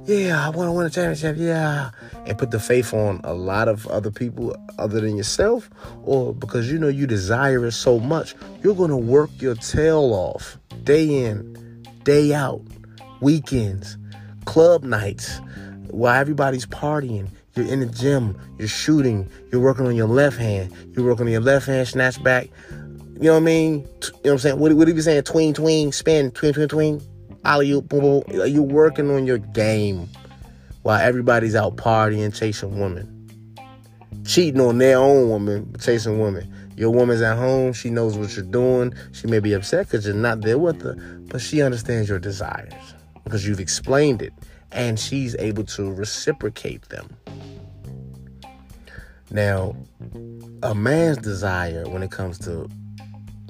yeah, 0.06 0.46
I 0.46 0.50
want 0.50 0.68
to 0.68 0.72
win 0.72 0.86
a 0.86 0.90
championship, 0.90 1.36
yeah, 1.38 1.92
and 2.26 2.38
put 2.38 2.52
the 2.52 2.60
faith 2.60 2.94
on 2.94 3.22
a 3.24 3.34
lot 3.34 3.68
of 3.68 3.88
other 3.88 4.12
people 4.12 4.56
other 4.80 5.00
than 5.00 5.16
yourself, 5.16 5.70
or 6.04 6.34
because 6.34 6.72
you 6.72 6.80
know 6.80 6.88
you 6.88 7.08
desire 7.08 7.66
it 7.66 7.72
so 7.72 8.00
much, 8.00 8.36
you're 8.64 8.76
gonna 8.76 8.98
work 8.98 9.30
your 9.40 9.56
tail 9.56 10.14
off 10.14 10.58
day 10.84 11.26
in, 11.26 11.84
day 12.04 12.34
out, 12.34 12.62
weekends, 13.22 13.98
club 14.46 14.84
nights, 14.84 15.40
while 15.90 16.20
everybody's 16.20 16.66
partying. 16.66 17.28
You're 17.54 17.68
in 17.68 17.82
the 17.82 17.86
gym, 17.86 18.40
you're 18.58 18.70
shooting, 18.70 19.30
you're 19.52 19.60
working 19.60 19.86
on 19.86 19.96
your 19.96 20.08
left 20.08 20.38
hand, 20.38 20.74
you're 20.96 21.06
working 21.06 21.26
on 21.26 21.32
your 21.34 21.42
left 21.42 21.68
hand 21.68 21.86
snatch 21.86 22.24
back, 22.24 22.48
you 23.22 23.28
know 23.28 23.34
what 23.34 23.42
I 23.42 23.46
mean? 23.46 23.74
You 23.74 23.82
know 23.82 23.88
what 24.22 24.32
I'm 24.32 24.38
saying? 24.40 24.60
What, 24.60 24.74
what 24.74 24.88
are 24.88 24.92
you 24.92 25.02
saying? 25.02 25.22
Tween, 25.24 25.54
tween, 25.54 25.92
spin, 25.92 26.32
tween, 26.32 26.54
tween, 26.54 26.68
tween. 26.68 27.02
Alley 27.44 27.68
you, 27.68 27.82
boom, 27.82 28.02
boom. 28.02 28.48
You're 28.48 28.62
working 28.62 29.10
on 29.10 29.26
your 29.26 29.40
game 29.40 30.08
while 30.84 31.00
everybody's 31.00 31.56
out 31.56 31.76
partying, 31.76 32.36
chasing 32.36 32.80
women. 32.80 33.18
Cheating 34.26 34.62
on 34.62 34.78
their 34.78 35.00
own 35.00 35.30
woman, 35.30 35.76
chasing 35.80 36.20
women. 36.20 36.54
Your 36.78 36.92
woman's 36.92 37.22
at 37.22 37.38
home. 37.38 37.74
She 37.74 37.90
knows 37.90 38.18
what 38.18 38.36
you're 38.36 38.46
doing. 38.46 38.94
She 39.12 39.28
may 39.28 39.40
be 39.40 39.54
upset 39.54 39.88
because 39.88 40.06
you're 40.06 40.16
not 40.16 40.42
there 40.42 40.60
with 40.60 40.82
her, 40.82 40.96
but 41.30 41.42
she 41.42 41.62
understands 41.62 42.08
your 42.08 42.20
desires 42.20 42.74
because 43.24 43.48
you've 43.48 43.60
explained 43.60 44.22
it 44.22 44.34
and 44.72 45.00
she's 45.00 45.36
able 45.36 45.64
to 45.64 45.92
reciprocate 45.92 46.90
them. 46.90 47.16
Now, 49.32 49.76
a 50.62 50.76
man's 50.76 51.18
desire 51.18 51.88
when 51.88 52.04
it 52.04 52.12
comes 52.12 52.38
to 52.40 52.70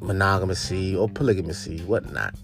monogamy 0.02 0.96
or 0.96 1.10
polygamy, 1.10 1.54
whatnot. 1.82 2.36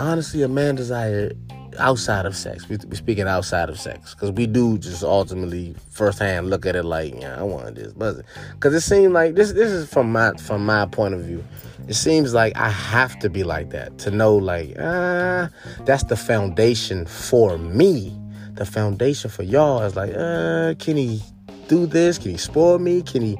Honestly, 0.00 0.42
a 0.42 0.48
man 0.48 0.76
desire 0.76 1.32
outside 1.78 2.24
of 2.24 2.34
sex. 2.34 2.66
We, 2.70 2.76
are 2.76 2.94
speaking 2.94 3.28
outside 3.28 3.68
of 3.68 3.78
sex 3.78 4.14
because 4.14 4.32
we 4.32 4.46
do 4.46 4.78
just 4.78 5.02
ultimately 5.02 5.74
firsthand 5.90 6.48
look 6.48 6.64
at 6.64 6.74
it 6.74 6.84
like, 6.84 7.20
yeah, 7.20 7.38
I 7.38 7.42
want 7.42 7.74
this, 7.74 7.92
but 7.92 8.22
because 8.54 8.74
it 8.74 8.80
seems 8.80 9.12
like 9.12 9.34
this. 9.34 9.52
This 9.52 9.70
is 9.70 9.92
from 9.92 10.10
my 10.10 10.32
from 10.38 10.64
my 10.64 10.86
point 10.86 11.12
of 11.12 11.20
view. 11.20 11.44
It 11.86 11.94
seems 11.94 12.32
like 12.32 12.56
I 12.56 12.70
have 12.70 13.18
to 13.18 13.28
be 13.28 13.44
like 13.44 13.70
that 13.70 13.98
to 13.98 14.10
know, 14.10 14.36
like, 14.36 14.74
ah, 14.80 15.50
that's 15.84 16.04
the 16.04 16.16
foundation 16.16 17.04
for 17.04 17.58
me. 17.58 18.18
The 18.54 18.64
foundation 18.64 19.28
for 19.28 19.42
y'all 19.42 19.82
is 19.82 19.96
like, 19.96 20.14
uh, 20.16 20.74
can 20.78 20.96
he 20.96 21.20
do 21.68 21.84
this? 21.84 22.16
Can 22.16 22.30
he 22.30 22.36
spoil 22.38 22.78
me? 22.78 23.02
Can 23.02 23.20
he 23.20 23.38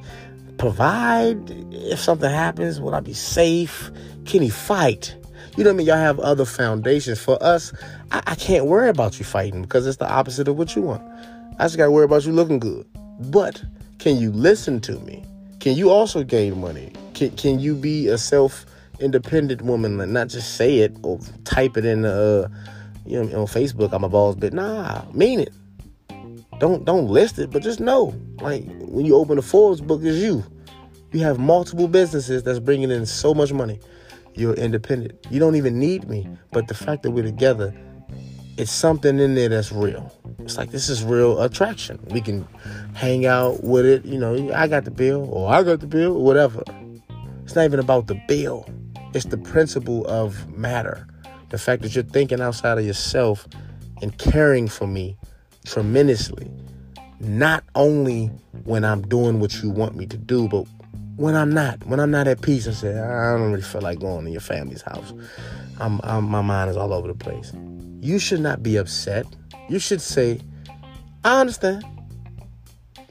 provide 0.59 1.38
if 1.73 2.00
something 2.00 2.31
happens? 2.31 2.83
Will 2.83 2.95
I 2.95 3.00
be 3.00 3.14
safe? 3.14 3.90
Can 4.26 4.43
he 4.43 4.50
fight? 4.50 5.17
You 5.61 5.64
know 5.64 5.73
what 5.73 5.75
I 5.75 5.76
mean? 5.76 5.87
Y'all 5.88 5.97
have 5.97 6.19
other 6.21 6.47
foundations. 6.47 7.21
For 7.21 7.37
us, 7.43 7.71
I, 8.12 8.23
I 8.29 8.35
can't 8.35 8.64
worry 8.64 8.88
about 8.88 9.19
you 9.19 9.26
fighting 9.26 9.61
because 9.61 9.87
it's 9.87 9.99
the 9.99 10.11
opposite 10.11 10.49
of 10.49 10.57
what 10.57 10.75
you 10.75 10.81
want. 10.81 11.02
I 11.59 11.64
just 11.64 11.76
gotta 11.76 11.90
worry 11.90 12.07
about 12.07 12.25
you 12.25 12.33
looking 12.33 12.59
good. 12.59 12.87
But 13.31 13.62
can 13.99 14.17
you 14.17 14.33
listen 14.33 14.81
to 14.81 14.99
me? 15.00 15.23
Can 15.59 15.76
you 15.76 15.90
also 15.90 16.25
gain 16.25 16.59
money? 16.62 16.95
Can, 17.12 17.37
can 17.37 17.61
you 17.61 17.75
be 17.75 18.09
a 18.09 18.17
self, 18.17 18.64
independent 19.00 19.61
woman, 19.61 20.00
and 20.00 20.14
not 20.14 20.29
just 20.29 20.57
say 20.57 20.79
it 20.79 20.97
or 21.02 21.21
type 21.45 21.76
it 21.76 21.85
in 21.85 22.07
uh, 22.07 22.49
you 23.05 23.23
know 23.23 23.43
on 23.43 23.47
Facebook. 23.47 23.93
I'm 23.93 24.02
a 24.02 24.09
boss, 24.09 24.37
but 24.37 24.55
nah, 24.55 25.05
mean 25.12 25.40
it. 25.40 25.52
Don't 26.59 26.87
don't 26.87 27.09
list 27.09 27.38
it, 27.38 27.50
but 27.50 27.62
just 27.62 27.81
know, 27.81 28.14
like 28.40 28.64
when 28.79 29.05
you 29.05 29.14
open 29.14 29.37
the 29.37 29.43
Forbes 29.43 29.83
book, 29.83 30.02
is 30.05 30.23
you. 30.23 30.43
You 31.12 31.21
have 31.21 31.38
multiple 31.38 31.87
businesses 31.87 32.45
that's 32.45 32.61
bringing 32.61 32.90
in 32.90 33.05
so 33.05 33.35
much 33.35 33.52
money. 33.52 33.79
You're 34.40 34.54
independent. 34.54 35.26
You 35.28 35.38
don't 35.38 35.54
even 35.54 35.78
need 35.78 36.09
me, 36.09 36.26
but 36.50 36.66
the 36.66 36.73
fact 36.73 37.02
that 37.02 37.11
we're 37.11 37.23
together, 37.23 37.75
it's 38.56 38.73
something 38.73 39.20
in 39.20 39.35
there 39.35 39.50
that's 39.50 39.70
real. 39.70 40.11
It's 40.38 40.56
like 40.56 40.70
this 40.70 40.88
is 40.88 41.04
real 41.04 41.42
attraction. 41.42 42.00
We 42.09 42.23
can 42.23 42.49
hang 42.94 43.26
out 43.26 43.62
with 43.62 43.85
it. 43.85 44.06
You 44.06 44.18
know, 44.18 44.50
I 44.54 44.66
got 44.66 44.87
the 44.87 44.90
bill, 44.90 45.28
or 45.30 45.52
I 45.52 45.62
got 45.62 45.80
the 45.80 45.87
bill, 45.87 46.16
or 46.16 46.25
whatever. 46.25 46.62
It's 47.44 47.54
not 47.54 47.66
even 47.66 47.80
about 47.80 48.06
the 48.06 48.18
bill. 48.28 48.66
It's 49.12 49.26
the 49.26 49.37
principle 49.37 50.06
of 50.06 50.49
matter. 50.49 51.06
The 51.50 51.59
fact 51.59 51.82
that 51.82 51.94
you're 51.94 52.02
thinking 52.02 52.40
outside 52.40 52.78
of 52.78 52.87
yourself 52.87 53.47
and 54.00 54.16
caring 54.16 54.68
for 54.68 54.87
me 54.87 55.18
tremendously. 55.66 56.50
Not 57.18 57.62
only 57.75 58.28
when 58.64 58.87
I'm 58.87 59.02
doing 59.02 59.38
what 59.38 59.62
you 59.62 59.68
want 59.68 59.97
me 59.97 60.06
to 60.06 60.16
do, 60.16 60.49
but 60.49 60.66
when 61.21 61.37
I'm 61.37 61.53
not, 61.53 61.85
when 61.85 62.00
I'm 62.00 62.11
not 62.11 62.27
at 62.29 62.41
peace, 62.41 62.67
I 62.67 62.71
say, 62.71 62.99
I 62.99 63.37
don't 63.37 63.50
really 63.50 63.61
feel 63.61 63.83
like 63.83 64.00
going 64.00 64.25
to 64.25 64.31
your 64.31 64.41
family's 64.41 64.81
house. 64.81 65.12
I'm, 65.79 66.00
I'm, 66.03 66.25
my 66.25 66.41
mind 66.41 66.71
is 66.71 66.79
all 66.79 66.95
over 66.95 67.09
the 67.09 67.15
place. 67.15 67.53
You 68.00 68.19
should 68.19 68.41
not 68.41 68.62
be 68.62 68.77
upset. 68.77 69.27
You 69.69 69.79
should 69.79 70.00
say, 70.00 70.41
I 71.23 71.39
understand. 71.39 71.85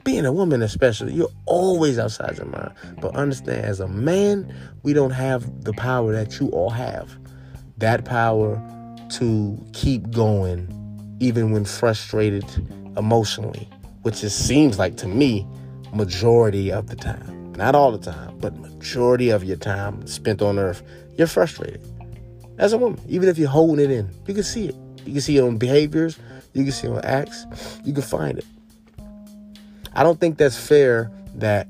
Being 0.04 0.26
a 0.26 0.34
woman, 0.34 0.64
especially, 0.64 1.14
you're 1.14 1.30
always 1.46 2.00
outside 2.00 2.36
your 2.36 2.48
mind. 2.48 2.72
But 3.00 3.16
understand, 3.16 3.64
as 3.64 3.80
a 3.80 3.88
man, 3.88 4.52
we 4.82 4.94
don't 4.94 5.12
have 5.12 5.64
the 5.64 5.74
power 5.74 6.12
that 6.12 6.40
you 6.40 6.48
all 6.48 6.72
have. 6.72 7.16
That 7.78 8.06
power 8.06 8.56
to 9.20 9.66
keep 9.74 10.10
going 10.10 10.68
even 11.20 11.52
when 11.52 11.64
frustrated 11.64 12.46
emotionally, 12.98 13.70
which 14.02 14.24
it 14.24 14.32
seems 14.32 14.80
like 14.80 14.98
to 14.98 15.08
me 15.08 15.46
majority 15.94 16.72
of 16.72 16.88
the 16.88 16.96
time. 16.96 17.39
Not 17.60 17.76
all 17.76 17.92
the 17.92 17.98
time, 17.98 18.38
but 18.40 18.58
majority 18.58 19.32
of 19.32 19.44
your 19.44 19.58
time 19.58 20.08
spent 20.08 20.42
on 20.42 20.58
earth, 20.58 20.82
you're 21.18 21.28
frustrated. 21.28 21.82
As 22.58 22.72
a 22.72 22.78
woman, 22.78 23.02
even 23.10 23.28
if 23.28 23.38
you're 23.38 23.50
holding 23.50 23.84
it 23.84 23.92
in, 23.92 24.10
you 24.26 24.34
can 24.34 24.44
see 24.44 24.70
it. 24.70 24.76
You 25.06 25.12
can 25.12 25.22
see 25.22 25.36
it 25.36 25.42
on 25.42 25.58
behaviors, 25.58 26.18
you 26.54 26.64
can 26.64 26.72
see 26.72 26.88
it 26.88 26.92
on 26.92 27.04
acts, 27.04 27.46
you 27.84 27.92
can 27.92 28.02
find 28.02 28.38
it. 28.38 28.46
I 29.94 30.04
don't 30.04 30.22
think 30.22 30.38
that's 30.38 30.58
fair 30.58 31.12
that 31.36 31.68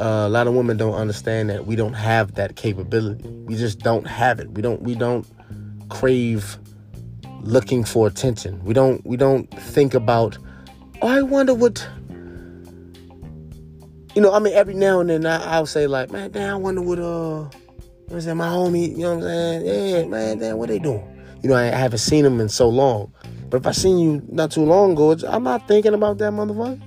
uh, 0.00 0.24
a 0.26 0.28
lot 0.28 0.48
of 0.48 0.54
women 0.54 0.76
don't 0.76 0.94
understand 0.94 1.48
that 1.50 1.64
we 1.64 1.76
don't 1.76 1.94
have 1.94 2.34
that 2.34 2.56
capability. 2.56 3.22
We 3.28 3.54
just 3.54 3.78
don't 3.78 4.04
have 4.04 4.40
it. 4.40 4.50
We 4.50 4.62
don't 4.62 4.82
we 4.82 4.96
don't 4.96 5.24
crave 5.90 6.58
looking 7.42 7.84
for 7.84 8.08
attention. 8.08 8.60
We 8.64 8.74
don't 8.74 9.06
we 9.06 9.16
don't 9.16 9.48
think 9.60 9.94
about 9.94 10.38
oh 11.02 11.06
I 11.06 11.22
wonder 11.22 11.54
what 11.54 11.88
you 14.18 14.22
know, 14.22 14.32
I 14.32 14.40
mean 14.40 14.52
every 14.52 14.74
now 14.74 14.98
and 14.98 15.10
then 15.10 15.24
I, 15.24 15.60
will 15.60 15.66
say 15.66 15.86
like, 15.86 16.10
man, 16.10 16.32
damn, 16.32 16.54
I 16.54 16.56
wonder 16.56 16.82
what 16.82 16.98
uh 16.98 17.02
you 17.02 17.04
know 17.04 17.50
what 18.06 18.14
I'm 18.14 18.20
saying, 18.20 18.36
my 18.36 18.48
homie, 18.48 18.90
you 18.90 18.96
know 18.96 19.14
what 19.14 19.22
I'm 19.22 19.30
saying? 19.30 19.66
Yeah, 19.66 20.04
man, 20.06 20.38
damn, 20.40 20.58
what 20.58 20.70
they 20.70 20.80
doing? 20.80 21.24
You 21.40 21.50
know, 21.50 21.54
I, 21.54 21.66
I 21.66 21.76
haven't 21.76 22.00
seen 22.00 22.24
them 22.24 22.40
in 22.40 22.48
so 22.48 22.68
long. 22.68 23.12
But 23.48 23.58
if 23.58 23.66
I 23.68 23.70
seen 23.70 23.96
you 24.00 24.20
not 24.28 24.50
too 24.50 24.64
long 24.64 24.94
ago, 24.94 25.16
I'm 25.28 25.44
not 25.44 25.68
thinking 25.68 25.94
about 25.94 26.18
that 26.18 26.32
motherfucker. 26.32 26.82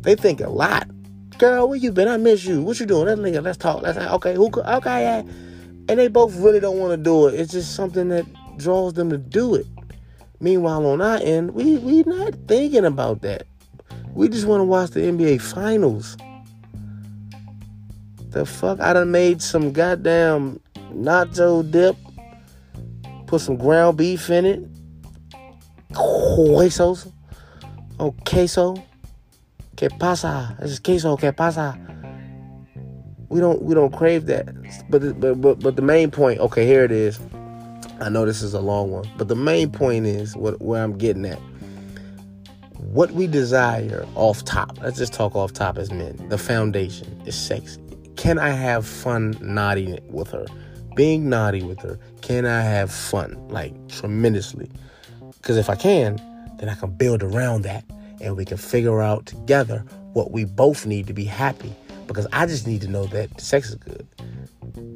They 0.00 0.14
think 0.14 0.40
a 0.40 0.48
lot. 0.48 0.88
Girl, 1.36 1.68
where 1.68 1.76
you 1.76 1.92
been? 1.92 2.08
I 2.08 2.16
miss 2.16 2.46
you. 2.46 2.62
What 2.62 2.80
you 2.80 2.86
doing? 2.86 3.04
Let's 3.04 3.20
nigga, 3.20 3.42
let's 3.42 3.58
talk. 3.58 3.82
Let's 3.82 3.98
okay, 3.98 4.34
who 4.34 4.46
okay, 4.46 5.02
yeah. 5.02 5.18
And 5.90 5.98
they 5.98 6.08
both 6.08 6.34
really 6.36 6.60
don't 6.60 6.78
want 6.78 6.92
to 6.92 6.96
do 6.96 7.26
it. 7.26 7.34
It's 7.38 7.52
just 7.52 7.74
something 7.74 8.08
that 8.08 8.24
draws 8.56 8.94
them 8.94 9.10
to 9.10 9.18
do 9.18 9.56
it. 9.56 9.66
Meanwhile, 10.40 10.86
on 10.86 11.02
our 11.02 11.18
end, 11.18 11.50
we 11.50 11.76
we 11.76 12.02
not 12.04 12.32
thinking 12.48 12.86
about 12.86 13.20
that. 13.20 13.46
We 14.14 14.30
just 14.30 14.46
want 14.46 14.60
to 14.60 14.64
watch 14.64 14.92
the 14.92 15.00
NBA 15.00 15.42
finals. 15.42 16.16
The 18.36 18.44
fuck? 18.44 18.80
I 18.80 18.92
done 18.92 19.12
made 19.12 19.40
some 19.40 19.72
goddamn 19.72 20.60
nacho 20.92 21.70
dip. 21.70 21.96
Put 23.26 23.40
some 23.40 23.56
ground 23.56 23.96
beef 23.96 24.28
in 24.28 24.44
it. 24.44 24.62
Quesos. 25.94 27.10
Oh, 27.98 28.14
queso. 28.26 28.76
Que 29.74 29.88
pasa? 29.88 30.54
This 30.60 30.72
is 30.72 30.80
queso. 30.80 31.16
Que 31.16 31.32
pasa? 31.32 31.78
We 33.30 33.40
don't 33.40 33.62
we 33.62 33.72
don't 33.72 33.90
crave 33.90 34.26
that. 34.26 34.48
But 34.90 35.18
but 35.18 35.40
but, 35.40 35.60
but 35.60 35.76
the 35.76 35.80
main 35.80 36.10
point. 36.10 36.38
Okay, 36.38 36.66
here 36.66 36.84
it 36.84 36.92
is. 36.92 37.18
I 38.02 38.10
know 38.10 38.26
this 38.26 38.42
is 38.42 38.52
a 38.52 38.60
long 38.60 38.90
one, 38.90 39.08
but 39.16 39.28
the 39.28 39.34
main 39.34 39.70
point 39.70 40.04
is 40.04 40.36
what 40.36 40.60
where 40.60 40.84
I'm 40.84 40.98
getting 40.98 41.24
at. 41.24 41.38
What 42.76 43.12
we 43.12 43.28
desire 43.28 44.04
off 44.14 44.44
top. 44.44 44.76
Let's 44.82 44.98
just 44.98 45.14
talk 45.14 45.34
off 45.34 45.54
top 45.54 45.78
as 45.78 45.90
men. 45.90 46.28
The 46.28 46.36
foundation 46.36 47.22
is 47.24 47.34
sex. 47.34 47.78
Can 48.16 48.38
I 48.38 48.50
have 48.50 48.86
fun 48.86 49.36
naughty 49.40 49.98
with 50.08 50.30
her? 50.30 50.46
Being 50.94 51.28
naughty 51.28 51.62
with 51.62 51.80
her. 51.80 51.98
Can 52.22 52.46
I 52.46 52.62
have 52.62 52.90
fun 52.90 53.36
like 53.48 53.74
tremendously? 53.88 54.70
Because 55.36 55.56
if 55.56 55.68
I 55.68 55.76
can, 55.76 56.16
then 56.58 56.68
I 56.68 56.74
can 56.74 56.90
build 56.96 57.22
around 57.22 57.62
that 57.62 57.84
and 58.20 58.36
we 58.36 58.44
can 58.44 58.56
figure 58.56 59.02
out 59.02 59.26
together 59.26 59.84
what 60.14 60.30
we 60.30 60.44
both 60.44 60.86
need 60.86 61.06
to 61.06 61.12
be 61.12 61.24
happy. 61.24 61.74
Because 62.06 62.26
I 62.32 62.46
just 62.46 62.66
need 62.66 62.80
to 62.82 62.88
know 62.88 63.06
that 63.06 63.40
sex 63.40 63.68
is 63.68 63.74
good 63.74 64.06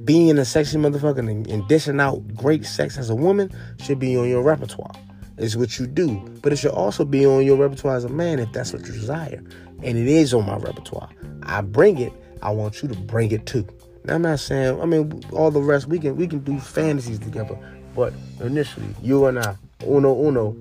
being 0.05 0.39
a 0.39 0.45
sexy 0.45 0.77
motherfucker 0.77 1.19
and, 1.19 1.47
and 1.47 1.67
dishing 1.69 2.01
out 2.01 2.27
great 2.35 2.65
sex 2.65 2.99
as 2.99 3.11
a 3.11 3.15
woman 3.15 3.51
should 3.81 3.99
be 3.99 4.17
on 4.17 4.29
your 4.29 4.43
repertoire. 4.43 4.93
It's 5.39 5.57
what 5.57 5.79
you 5.79 5.87
do, 5.87 6.19
but 6.43 6.53
it 6.53 6.57
should 6.57 6.73
also 6.73 7.05
be 7.05 7.25
on 7.25 7.47
your 7.47 7.57
repertoire 7.57 7.97
as 7.97 8.05
a 8.05 8.09
man 8.09 8.39
if 8.39 8.53
that's 8.53 8.73
what 8.73 8.87
you 8.87 8.93
desire. 8.93 9.43
And 9.83 9.97
it 9.97 10.07
is 10.07 10.35
on 10.35 10.47
my 10.47 10.57
repertoire. 10.57 11.09
I 11.45 11.63
bring 11.63 11.99
it. 11.99 12.13
I 12.43 12.51
want 12.51 12.83
you 12.83 12.89
to 12.89 12.95
bring 12.95 13.31
it 13.33 13.47
too. 13.47 13.67
Now 14.05 14.15
I'm 14.15 14.23
not 14.23 14.41
saying. 14.41 14.81
I 14.81 14.87
mean, 14.87 15.23
all 15.33 15.51
the 15.51 15.61
rest 15.61 15.87
we 15.89 15.99
can 15.99 16.17
we 16.17 16.27
can 16.27 16.41
do 16.41 16.59
fantasies 16.59 17.19
together, 17.19 17.59
but 17.95 18.13
initially, 18.41 18.95
you 19.03 19.27
and 19.27 19.39
I, 19.39 19.57
uno 19.87 20.15
uno. 20.15 20.57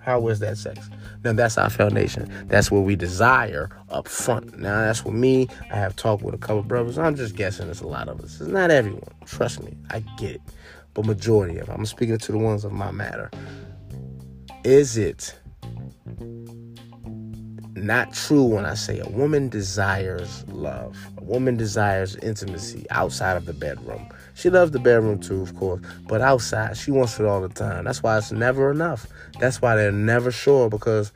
How 0.00 0.20
was 0.20 0.38
that 0.40 0.58
sex? 0.58 0.90
Now 1.24 1.32
that's 1.32 1.56
our 1.56 1.70
foundation. 1.70 2.30
That's 2.48 2.70
what 2.70 2.80
we 2.80 2.94
desire 2.94 3.70
up 3.88 4.06
front. 4.06 4.58
Now 4.58 4.80
that's 4.80 5.04
with 5.04 5.14
me. 5.14 5.48
I 5.70 5.76
have 5.76 5.96
talked 5.96 6.22
with 6.22 6.34
a 6.34 6.38
couple 6.38 6.62
brothers. 6.62 6.98
I'm 6.98 7.14
just 7.14 7.36
guessing 7.36 7.70
it's 7.70 7.80
a 7.80 7.86
lot 7.86 8.08
of 8.08 8.20
us. 8.20 8.40
It's 8.40 8.50
not 8.50 8.70
everyone. 8.70 9.08
Trust 9.24 9.62
me. 9.62 9.74
I 9.90 10.00
get 10.18 10.32
it. 10.32 10.42
But 10.92 11.06
majority 11.06 11.58
of 11.58 11.70
I'm 11.70 11.86
speaking 11.86 12.18
to 12.18 12.32
the 12.32 12.38
ones 12.38 12.64
of 12.64 12.72
my 12.72 12.90
matter. 12.90 13.30
Is 14.64 14.98
it 14.98 15.34
not 17.84 18.12
true 18.12 18.44
when 18.44 18.64
I 18.64 18.74
say 18.74 18.98
a 18.98 19.08
woman 19.08 19.48
desires 19.48 20.44
love. 20.48 20.96
A 21.18 21.22
woman 21.22 21.56
desires 21.56 22.16
intimacy 22.16 22.86
outside 22.90 23.36
of 23.36 23.46
the 23.46 23.52
bedroom. 23.52 24.08
She 24.34 24.50
loves 24.50 24.72
the 24.72 24.78
bedroom 24.78 25.20
too, 25.20 25.42
of 25.42 25.54
course, 25.56 25.80
but 26.08 26.20
outside, 26.20 26.76
she 26.76 26.90
wants 26.90 27.20
it 27.20 27.26
all 27.26 27.40
the 27.40 27.48
time. 27.48 27.84
That's 27.84 28.02
why 28.02 28.18
it's 28.18 28.32
never 28.32 28.70
enough. 28.70 29.06
That's 29.38 29.62
why 29.62 29.76
they're 29.76 29.92
never 29.92 30.32
sure 30.32 30.68
because 30.68 31.12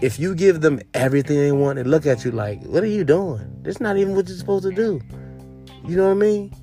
if 0.00 0.18
you 0.18 0.34
give 0.34 0.60
them 0.60 0.80
everything 0.94 1.38
they 1.38 1.52
want, 1.52 1.76
they 1.76 1.84
look 1.84 2.06
at 2.06 2.24
you 2.24 2.30
like, 2.30 2.62
what 2.64 2.82
are 2.82 2.86
you 2.86 3.04
doing? 3.04 3.50
That's 3.62 3.80
not 3.80 3.96
even 3.96 4.14
what 4.14 4.28
you're 4.28 4.36
supposed 4.36 4.64
to 4.64 4.72
do. 4.72 5.00
You 5.86 5.96
know 5.96 6.04
what 6.04 6.12
I 6.12 6.14
mean? 6.14 6.54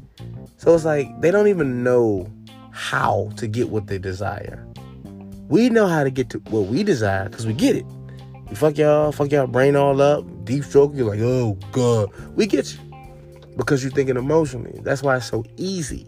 So 0.57 0.74
it's 0.74 0.85
like 0.85 1.09
they 1.21 1.31
don't 1.31 1.47
even 1.47 1.83
know 1.83 2.31
how 2.71 3.31
to 3.38 3.47
get 3.47 3.69
what 3.69 3.88
they 3.88 3.97
desire. 3.97 4.65
We 5.47 5.69
know 5.69 5.88
how 5.88 6.03
to 6.03 6.09
get 6.09 6.29
to 6.31 6.39
what 6.50 6.67
we 6.67 6.83
desire 6.83 7.29
because 7.29 7.45
we 7.45 7.53
get 7.53 7.75
it. 7.75 7.85
You 8.49 8.55
fuck 8.55 8.77
y'all, 8.77 9.11
fuck 9.11 9.31
y'all 9.31 9.47
brain 9.47 9.75
all 9.75 10.01
up, 10.01 10.23
deep 10.45 10.63
stroke, 10.63 10.91
you're 10.93 11.09
like, 11.09 11.19
oh 11.21 11.57
God. 11.71 12.11
We 12.35 12.45
get 12.45 12.73
you. 12.73 12.79
Because 13.57 13.83
you're 13.83 13.91
thinking 13.91 14.17
emotionally. 14.17 14.79
That's 14.83 15.01
why 15.01 15.17
it's 15.17 15.27
so 15.27 15.43
easy. 15.57 16.07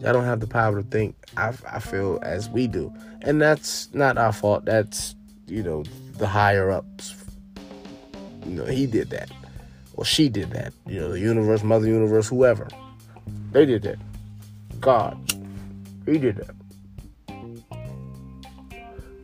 Y'all 0.00 0.12
don't 0.12 0.24
have 0.24 0.40
the 0.40 0.46
power 0.46 0.82
to 0.82 0.88
think, 0.88 1.16
I, 1.36 1.54
I 1.70 1.80
feel, 1.80 2.18
as 2.22 2.48
we 2.50 2.66
do. 2.66 2.92
And 3.22 3.40
that's 3.40 3.92
not 3.94 4.18
our 4.18 4.32
fault. 4.32 4.66
That's, 4.66 5.16
you 5.46 5.62
know, 5.62 5.84
the 6.18 6.26
higher 6.26 6.70
ups. 6.70 7.14
You 8.44 8.52
know, 8.52 8.64
he 8.66 8.86
did 8.86 9.10
that. 9.10 9.30
Or 9.94 10.04
she 10.04 10.28
did 10.28 10.50
that. 10.50 10.74
You 10.86 11.00
know, 11.00 11.08
the 11.10 11.18
universe, 11.18 11.62
Mother 11.62 11.86
Universe, 11.86 12.28
whoever. 12.28 12.68
They 13.52 13.64
did 13.64 13.82
that. 13.82 13.98
God. 14.80 15.18
He 16.04 16.18
did 16.18 16.36
that. 16.36 16.54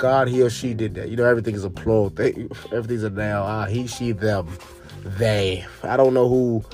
God, 0.02 0.26
he 0.26 0.42
or 0.42 0.50
she 0.50 0.74
did 0.74 0.96
that. 0.96 1.10
You 1.10 1.16
know, 1.16 1.24
everything 1.24 1.54
is 1.54 1.62
a 1.62 1.70
plural. 1.70 2.12
Everything's 2.18 3.04
a 3.04 3.10
noun. 3.10 3.46
Ah, 3.48 3.66
he, 3.66 3.86
she, 3.86 4.10
them, 4.10 4.48
they. 5.04 5.64
I 5.84 5.96
don't 5.96 6.12
know 6.12 6.28
who, 6.28 6.64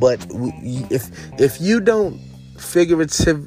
but 0.00 0.18
if 0.28 1.08
if 1.40 1.60
you 1.60 1.78
don't 1.78 2.20
figurative, 2.58 3.46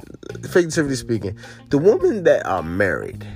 figuratively 0.49 0.95
speaking, 0.95 1.37
the 1.67 1.77
women 1.77 2.23
that 2.23 2.45
are 2.45 2.63
married, 2.63 3.27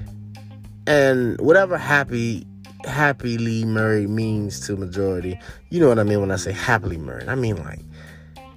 and 0.87 1.37
whatever 1.41 1.77
happy 1.77 2.47
happily 2.85 3.65
married 3.65 4.07
means 4.09 4.65
to 4.67 4.77
majority, 4.77 5.37
you 5.69 5.81
know 5.81 5.89
what 5.89 5.99
I 5.99 6.03
mean 6.03 6.21
when 6.21 6.31
I 6.31 6.37
say 6.37 6.53
happily 6.53 6.97
married. 6.97 7.27
I 7.27 7.35
mean 7.35 7.57
like 7.57 7.81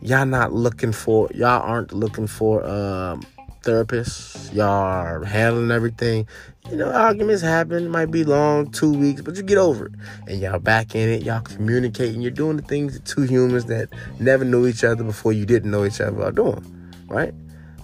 y'all 0.00 0.26
not 0.26 0.52
looking 0.52 0.92
for 0.92 1.28
y'all 1.35 1.61
aren't 1.61 1.92
looking 1.92 2.28
for 2.28 2.64
um 2.64 3.26
therapists. 3.62 4.52
Y'all 4.54 4.66
are 4.66 5.25
handling 5.25 5.71
everything. 5.71 6.26
You 6.71 6.76
know, 6.76 6.92
arguments 6.92 7.42
happen. 7.42 7.87
It 7.87 7.90
might 7.90 8.11
be 8.11 8.25
long, 8.25 8.71
two 8.71 8.92
weeks, 8.92 9.21
but 9.21 9.37
you 9.37 9.42
get 9.42 9.59
over 9.59 9.87
it. 9.87 9.92
And 10.28 10.40
y'all 10.40 10.59
back 10.59 10.95
in 10.95 11.09
it. 11.09 11.23
Y'all 11.23 11.40
communicating. 11.40 12.21
You're 12.21 12.31
doing 12.31 12.57
the 12.57 12.62
things 12.62 12.95
that 12.95 13.04
two 13.04 13.23
humans 13.23 13.64
that 13.66 13.88
never 14.21 14.45
knew 14.45 14.66
each 14.66 14.85
other 14.85 15.02
before 15.02 15.33
you 15.33 15.45
didn't 15.45 15.71
know 15.71 15.85
each 15.85 16.00
other 16.00 16.23
are 16.23 16.33
doing. 16.33 16.64
Right? 17.09 17.35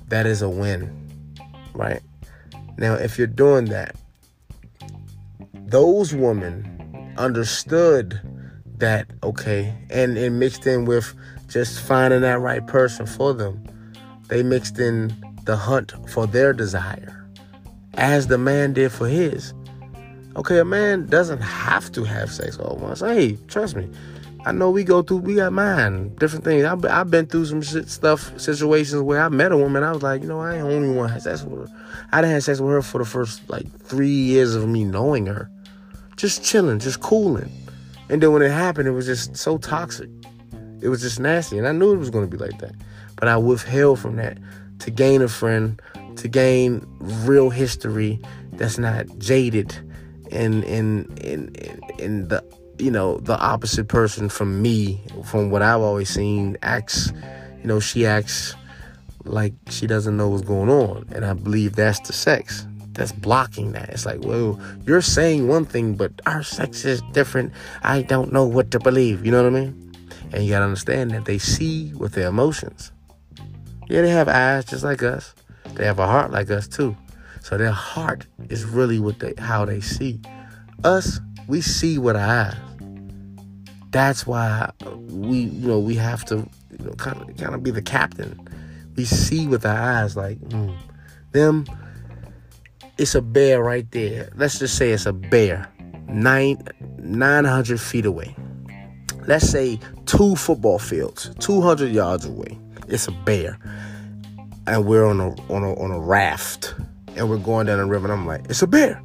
That 0.09 0.27
is 0.27 0.43
a 0.43 0.49
win. 0.49 0.95
Right? 1.75 2.03
Now, 2.77 2.95
if 2.95 3.19
you're 3.19 3.27
doing 3.27 3.67
that, 3.67 3.97
those 5.53 6.15
women 6.15 7.15
understood 7.19 8.21
that, 8.79 9.09
okay, 9.23 9.75
and 9.91 10.17
it 10.17 10.31
mixed 10.31 10.67
in 10.67 10.85
with 10.85 11.15
just 11.49 11.81
finding 11.81 12.21
that 12.21 12.41
right 12.41 12.67
person 12.67 13.07
for 13.07 13.35
them. 13.35 13.63
They 14.29 14.43
mixed 14.43 14.79
in 14.79 15.13
the 15.49 15.57
hunt 15.57 15.95
for 16.11 16.27
their 16.27 16.53
desire 16.53 17.27
as 17.95 18.27
the 18.27 18.37
man 18.37 18.75
did 18.75 18.93
for 18.93 19.09
his. 19.09 19.55
Okay, 20.37 20.59
a 20.59 20.65
man 20.65 21.07
doesn't 21.07 21.41
have 21.41 21.91
to 21.93 22.05
have 22.05 22.31
sex 22.31 22.59
all 22.59 22.73
at 22.73 22.79
once. 22.79 23.01
Hey, 23.01 23.39
trust 23.49 23.75
me. 23.75 23.89
I 24.45 24.53
know 24.53 24.71
we 24.71 24.85
go 24.85 25.01
through, 25.01 25.17
we 25.19 25.37
got 25.37 25.55
mine, 25.55 26.15
different 26.17 26.45
things. 26.45 26.67
I've, 26.67 26.85
I've 26.85 27.11
been 27.11 27.25
through 27.25 27.47
some 27.47 27.63
shit, 27.63 27.89
stuff, 27.89 28.39
situations 28.39 29.01
where 29.01 29.23
I 29.23 29.31
met 29.31 29.51
a 29.51 29.57
woman. 29.57 29.83
I 29.83 29.91
was 29.91 30.03
like, 30.03 30.21
you 30.21 30.29
know, 30.29 30.39
I 30.41 30.57
ain't 30.57 30.65
only 30.65 30.95
one 30.95 31.19
sex 31.19 31.43
with 31.43 31.67
her. 31.67 31.77
I 32.13 32.21
didn't 32.21 32.35
have 32.35 32.45
sex 32.45 32.61
with 32.61 32.71
her 32.71 32.83
for 32.83 32.99
the 32.99 33.07
first 33.07 33.49
like 33.49 33.67
three 33.81 34.09
years 34.09 34.55
of 34.55 34.69
me 34.69 34.85
knowing 34.85 35.25
her. 35.25 35.51
Just 36.17 36.45
chilling, 36.45 36.79
just 36.79 37.01
cooling. 37.01 37.51
And 38.11 38.23
then 38.23 38.33
when 38.33 38.43
it 38.43 38.51
happened, 38.51 38.87
it 38.87 38.93
was 38.93 39.07
just 39.07 39.35
so 39.35 39.57
toxic. 39.57 40.11
It 40.83 40.91
was 40.91 41.01
just 41.01 41.19
nasty. 41.19 41.57
And 41.57 41.67
I 41.67 41.73
knew 41.73 41.95
it 41.95 41.99
was 41.99 42.11
going 42.11 42.29
to 42.29 42.37
be 42.37 42.37
like 42.37 42.59
that. 42.59 42.75
But 43.17 43.29
I 43.29 43.39
withheld 43.39 43.99
from 43.99 44.17
that 44.17 44.37
to 44.81 44.91
gain 44.91 45.23
a 45.23 45.29
friend, 45.29 45.81
to 46.17 46.29
gain 46.29 46.87
real 47.01 47.51
history 47.51 48.21
that's 48.53 48.79
not 48.79 49.07
jaded 49.19 49.75
and 50.33 50.65
in 50.65 51.05
in 51.19 51.55
in 51.99 52.29
the 52.29 52.45
you 52.79 52.91
know 52.91 53.19
the 53.19 53.39
opposite 53.39 53.89
person 53.89 54.29
from 54.29 54.61
me 54.61 55.01
from 55.25 55.51
what 55.51 55.63
I've 55.63 55.81
always 55.81 56.09
seen 56.09 56.57
acts 56.63 57.13
you 57.61 57.67
know 57.67 57.81
she 57.81 58.07
acts 58.07 58.55
like 59.25 59.55
she 59.69 59.87
doesn't 59.87 60.17
know 60.17 60.29
what's 60.29 60.45
going 60.45 60.71
on. 60.71 61.07
And 61.13 61.25
I 61.25 61.35
believe 61.35 61.77
that's 61.77 62.01
the 62.01 62.13
sex 62.13 62.67
that's 62.93 63.13
blocking 63.13 63.73
that. 63.73 63.91
It's 63.91 64.07
like 64.07 64.21
well 64.23 64.61
you're 64.87 65.03
saying 65.03 65.49
one 65.49 65.65
thing 65.65 65.95
but 65.95 66.13
our 66.27 66.43
sex 66.43 66.85
is 66.85 67.03
different. 67.13 67.53
I 67.83 68.03
don't 68.03 68.33
know 68.33 68.47
what 68.47 68.71
to 68.73 68.81
believe. 68.81 69.25
You 69.25 69.33
know 69.33 69.43
what 69.43 69.57
I 69.57 69.61
mean? 69.61 69.95
And 70.33 70.45
you 70.45 70.51
got 70.51 70.59
to 70.59 70.67
understand 70.67 71.13
that 71.13 71.25
they 71.25 71.39
see 71.39 71.93
with 71.95 72.13
their 72.13 72.29
emotions 72.29 72.93
yeah, 73.89 74.03
they 74.03 74.11
have 74.11 74.29
eyes 74.29 74.67
just 74.67 74.85
like 74.85 75.03
us. 75.03 75.35
They 75.75 75.85
have 75.85 75.99
a 75.99 76.07
heart 76.07 76.31
like 76.31 76.51
us 76.51 76.69
too. 76.69 76.97
So 77.41 77.57
their 77.57 77.73
heart 77.73 78.27
is 78.51 78.65
really 78.65 78.99
what 78.99 79.19
they 79.19 79.33
how 79.39 79.65
they 79.65 79.81
see. 79.81 80.21
Us, 80.85 81.21
we 81.47 81.61
see 81.61 81.99
with 81.99 82.17
our 82.17 82.23
eyes. 82.23 82.57
That's 83.91 84.27
why 84.27 84.71
we, 84.85 85.39
you 85.39 85.69
know, 85.69 85.79
we 85.79 85.95
have 85.95 86.25
to, 86.27 86.47
you 86.79 86.85
know, 86.85 86.93
kind 86.93 87.23
of, 87.23 87.37
kind 87.39 87.55
of 87.55 87.63
be 87.63 87.71
the 87.71 87.81
captain. 87.81 88.39
We 88.97 89.07
see 89.07 89.47
with 89.47 89.65
our 89.65 89.79
eyes, 89.79 90.17
like 90.17 90.39
mm, 90.41 90.77
them. 91.33 91.65
It's 92.99 93.15
a 93.15 93.23
bear 93.23 93.63
right 93.63 93.91
there. 93.93 94.29
Let's 94.35 94.59
just 94.59 94.77
say 94.77 94.91
it's 94.91 95.07
a 95.07 95.13
bear, 95.13 95.73
nine 96.09 96.59
nine 96.99 97.45
hundred 97.45 97.81
feet 97.81 98.05
away. 98.05 98.37
Let's 99.27 99.49
say 99.49 99.79
two 100.05 100.37
football 100.37 100.79
fields, 100.79 101.31
two 101.39 101.63
hundred 101.63 101.93
yards 101.93 102.27
away 102.27 102.59
it's 102.89 103.09
a 103.09 103.13
bear, 103.13 103.59
and 104.67 104.87
we're 104.87 105.07
on 105.07 105.21
a 105.21 105.31
on 105.53 105.63
a 105.65 105.75
on 105.79 105.91
a 105.91 106.01
raft, 106.01 106.75
and 107.17 107.29
we're 107.29 107.39
going 107.39 107.67
down 107.67 107.79
the 107.79 107.87
river. 107.87 108.07
And 108.07 108.13
I'm 108.13 108.27
like, 108.27 108.45
it's 108.49 108.63
a 108.63 108.67
bear. 108.67 109.03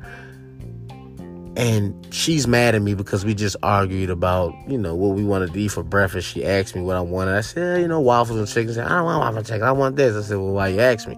And 1.56 2.08
she's 2.12 2.48
mad 2.48 2.74
at 2.74 2.82
me 2.82 2.96
because 2.96 3.24
we 3.24 3.36
just 3.36 3.56
argued 3.62 4.10
about, 4.10 4.56
you 4.68 4.78
know, 4.78 4.96
what 4.96 5.16
we 5.16 5.24
wanted 5.24 5.54
to 5.54 5.60
eat 5.60 5.68
for 5.68 5.84
breakfast. 5.84 6.28
She 6.28 6.44
asked 6.44 6.76
me 6.76 6.82
what 6.82 6.96
I 6.96 7.02
wanted. 7.02 7.36
I 7.36 7.42
said, 7.42 7.82
you 7.82 7.88
know, 7.88 8.00
waffles 8.00 8.40
and 8.40 8.48
chicken. 8.48 8.70
She 8.70 8.74
said, 8.74 8.88
I 8.88 8.96
don't 8.96 9.06
want 9.06 9.20
waffles 9.20 9.38
and 9.38 9.46
chicken. 9.46 9.64
I 9.64 9.72
want 9.72 9.96
this. 9.96 10.16
I 10.16 10.28
said, 10.28 10.38
well, 10.38 10.54
why 10.54 10.70
you 10.70 10.80
ask 10.80 11.08
me? 11.08 11.16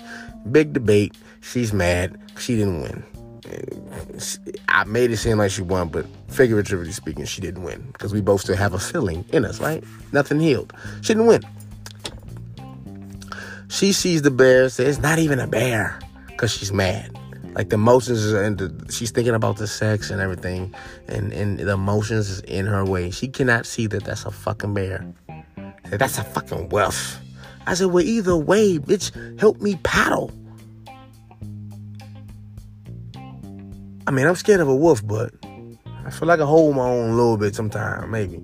Big 0.51 0.73
debate. 0.73 1.15
She's 1.39 1.71
mad. 1.71 2.19
She 2.37 2.57
didn't 2.57 2.81
win. 2.81 3.03
I 4.67 4.83
made 4.83 5.11
it 5.11 5.17
seem 5.17 5.37
like 5.37 5.51
she 5.51 5.61
won, 5.61 5.87
but 5.87 6.05
figuratively 6.27 6.91
speaking, 6.91 7.25
she 7.25 7.39
didn't 7.39 7.63
win 7.63 7.87
because 7.93 8.13
we 8.13 8.19
both 8.19 8.41
still 8.41 8.57
have 8.57 8.73
a 8.73 8.79
feeling 8.79 9.23
in 9.31 9.45
us, 9.45 9.61
right? 9.61 9.83
Nothing 10.11 10.39
healed. 10.39 10.73
She 11.01 11.13
didn't 11.13 11.27
win. 11.27 11.43
She 13.67 13.91
sees 13.91 14.21
the 14.21 14.31
bear, 14.31 14.69
says 14.69 14.97
it's 14.97 15.03
not 15.03 15.19
even 15.19 15.39
a 15.39 15.47
bear, 15.47 15.99
because 16.27 16.51
she's 16.51 16.71
mad. 16.71 17.17
Like 17.53 17.69
the 17.69 17.75
emotions 17.75 18.25
and 18.31 18.57
the, 18.57 18.91
she's 18.91 19.11
thinking 19.11 19.33
about 19.33 19.57
the 19.57 19.67
sex 19.67 20.09
and 20.11 20.19
everything, 20.19 20.75
and 21.07 21.31
and 21.31 21.57
the 21.57 21.71
emotions 21.71 22.29
is 22.29 22.41
in 22.41 22.65
her 22.65 22.83
way. 22.83 23.11
She 23.11 23.27
cannot 23.27 23.65
see 23.65 23.87
that 23.87 24.03
that's 24.03 24.25
a 24.25 24.31
fucking 24.31 24.73
bear. 24.73 25.05
Said, 25.89 25.99
that's 25.99 26.17
a 26.17 26.23
fucking 26.23 26.69
wolf. 26.69 27.19
I 27.67 27.73
said, 27.73 27.87
well, 27.87 28.03
either 28.03 28.35
way, 28.35 28.77
bitch, 28.77 29.39
help 29.39 29.61
me 29.61 29.79
paddle. 29.83 30.31
I 34.07 34.11
mean, 34.11 34.27
I'm 34.27 34.35
scared 34.35 34.59
of 34.59 34.67
a 34.67 34.75
wolf, 34.75 35.05
but 35.05 35.33
I 36.05 36.11
feel 36.11 36.27
like 36.27 36.39
I 36.39 36.45
hold 36.45 36.75
my 36.75 36.83
own 36.83 37.11
a 37.11 37.15
little 37.15 37.37
bit 37.37 37.55
sometimes, 37.55 38.07
maybe. 38.09 38.37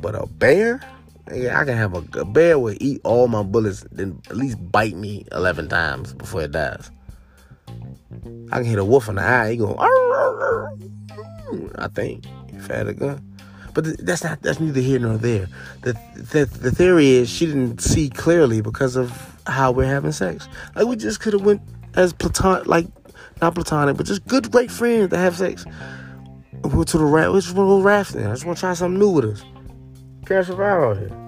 But 0.00 0.14
a 0.14 0.26
bear? 0.26 0.80
I 1.28 1.64
can 1.64 1.76
have 1.76 1.94
a, 1.94 2.20
a 2.20 2.24
bear 2.24 2.58
will 2.58 2.76
eat 2.80 3.00
all 3.04 3.26
my 3.28 3.42
bullets, 3.42 3.84
then 3.90 4.20
at 4.30 4.36
least 4.36 4.58
bite 4.70 4.94
me 4.94 5.24
eleven 5.32 5.68
times 5.68 6.12
before 6.12 6.42
it 6.42 6.52
dies. 6.52 6.90
I 8.52 8.58
can 8.58 8.64
hit 8.64 8.78
a 8.78 8.84
wolf 8.84 9.08
in 9.08 9.16
the 9.16 9.22
eye. 9.22 9.50
He 9.50 9.56
go, 9.56 9.76
I 11.78 11.88
think 11.88 12.24
if 12.48 12.70
I 12.70 12.76
had 12.76 12.88
a 12.88 12.94
gun. 12.94 13.36
But 13.74 14.06
that's 14.06 14.24
not 14.24 14.40
that's 14.40 14.60
neither 14.60 14.80
here 14.80 14.98
nor 14.98 15.18
there. 15.18 15.48
The, 15.82 15.92
the 16.14 16.46
the 16.46 16.70
theory 16.70 17.10
is 17.10 17.28
she 17.28 17.46
didn't 17.46 17.80
see 17.80 18.08
clearly 18.08 18.60
because 18.60 18.96
of 18.96 19.36
how 19.46 19.72
we're 19.72 19.84
having 19.84 20.12
sex. 20.12 20.48
Like 20.74 20.86
we 20.86 20.96
just 20.96 21.20
could 21.20 21.34
have 21.34 21.42
went 21.42 21.60
as 21.94 22.12
platonic, 22.12 22.66
like 22.66 22.86
not 23.42 23.54
platonic, 23.54 23.96
but 23.96 24.06
just 24.06 24.26
good 24.26 24.50
great 24.50 24.70
friends 24.70 25.10
to 25.10 25.18
have 25.18 25.36
sex. 25.36 25.66
We 26.64 26.70
went 26.70 26.88
to 26.88 26.98
the 26.98 27.04
raft. 27.04 27.32
We 27.32 27.40
just 27.40 27.54
want 27.54 27.66
to 27.66 27.70
go 27.70 27.82
rafting. 27.82 28.26
I 28.26 28.30
just 28.30 28.46
want 28.46 28.56
to 28.58 28.60
try 28.60 28.72
something 28.72 28.98
new 28.98 29.10
with 29.10 29.24
us. 29.26 29.44
Survive 30.26 30.60
out 30.60 30.98
here. 30.98 31.25